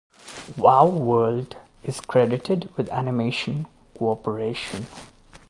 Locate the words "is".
1.83-2.01